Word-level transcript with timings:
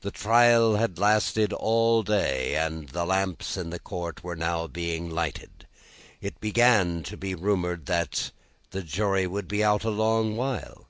The 0.00 0.10
trial 0.10 0.74
had 0.74 0.98
lasted 0.98 1.52
all 1.52 2.02
day, 2.02 2.56
and 2.56 2.88
the 2.88 3.04
lamps 3.04 3.56
in 3.56 3.70
the 3.70 3.78
court 3.78 4.24
were 4.24 4.34
now 4.34 4.66
being 4.66 5.08
lighted. 5.08 5.68
It 6.20 6.40
began 6.40 7.04
to 7.04 7.16
be 7.16 7.36
rumoured 7.36 7.86
that 7.86 8.32
the 8.72 8.82
jury 8.82 9.28
would 9.28 9.46
be 9.46 9.62
out 9.62 9.84
a 9.84 9.90
long 9.90 10.36
while. 10.36 10.88